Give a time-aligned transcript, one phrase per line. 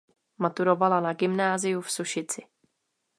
[0.37, 2.41] Maturovala na gymnáziu v Sušici.